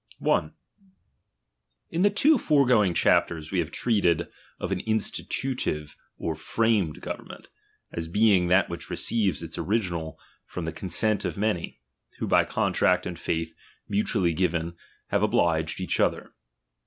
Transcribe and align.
^ 0.21 0.27
I. 0.27 0.49
In 1.91 2.01
the 2.01 2.09
two 2.09 2.39
foregoing 2.39 2.95
chapters 2.95 3.51
we 3.51 3.59
have 3.59 3.69
treated 3.69 4.29
of 4.59 4.71
an 4.71 4.79
institutive 4.79 5.95
or 6.17 6.33
Jramed 6.33 7.01
government, 7.01 7.49
as 7.91 8.07
being 8.07 8.47
that 8.47 8.67
which 8.67 8.89
receives 8.89 9.43
its 9.43 9.59
original 9.59 10.17
from 10.47 10.65
the 10.65 10.71
consent 10.73 11.23
of 11.23 11.37
many, 11.37 11.81
who 12.17 12.25
by 12.25 12.45
contract 12.45 13.05
and 13.05 13.19
faith 13.19 13.53
mutually 13.87 14.33
given 14.33 14.75
have 15.09 15.21
obliged 15.21 15.79
each 15.79 15.99
other. 15.99 16.33